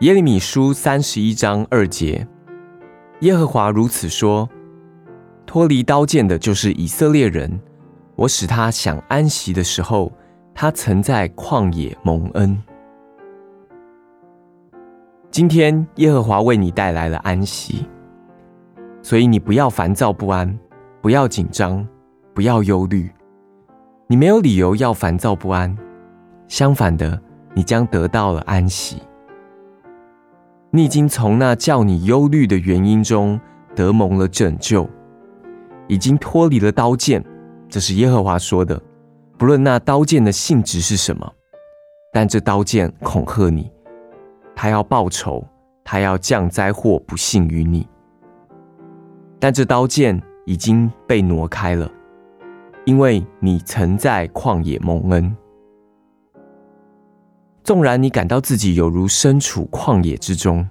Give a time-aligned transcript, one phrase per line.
[0.00, 2.26] 耶利米书三十一章二节，
[3.20, 4.48] 耶和华如此说：
[5.44, 7.60] 脱离刀剑的，就是以色列人。
[8.16, 10.10] 我使他享安息的时候，
[10.54, 12.56] 他曾在旷野蒙恩。
[15.30, 17.86] 今天耶和华为你带来了安息，
[19.02, 20.58] 所以你不要烦躁不安，
[21.02, 21.86] 不要紧张，
[22.32, 23.10] 不要忧虑。
[24.06, 25.76] 你没有理由要烦躁不安，
[26.48, 27.20] 相反的，
[27.52, 28.96] 你将得到了安息。
[30.72, 33.40] 你已经从那叫你忧虑的原因中
[33.74, 34.88] 得蒙了拯救，
[35.88, 37.24] 已经脱离了刀剑。
[37.68, 38.80] 这是耶和华说的。
[39.36, 41.32] 不论那刀剑的性质是什么，
[42.12, 43.70] 但这刀剑恐吓你，
[44.54, 45.44] 他要报仇，
[45.82, 47.88] 他要降灾祸不幸于你。
[49.40, 51.90] 但这刀剑已经被挪开了，
[52.84, 55.36] 因为你曾在旷野蒙恩。
[57.62, 60.66] 纵然你感到自己有如身处旷野之中，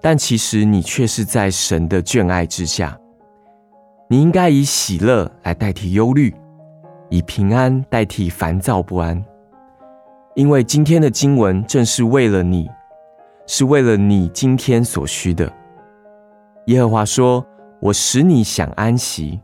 [0.00, 2.98] 但其实你却是在神的眷爱之下。
[4.08, 6.34] 你应该以喜乐来代替忧虑，
[7.10, 9.22] 以平安代替烦躁不安，
[10.34, 12.70] 因为今天的经文正是为了你，
[13.46, 15.52] 是为了你今天所需的。
[16.66, 17.44] 耶和华说
[17.80, 19.38] ：“我使你享安息，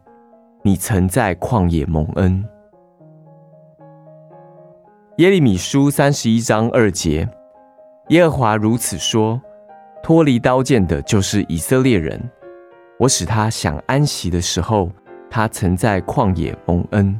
[0.62, 2.42] 你曾在旷野蒙恩。”
[5.18, 7.28] 耶利米书三十一章二节，
[8.08, 9.40] 耶和华如此说
[10.02, 12.20] ：“脱离刀剑的，就是以色列人。
[12.98, 14.90] 我使他想安息的时候，
[15.30, 17.16] 他曾在旷野蒙恩。”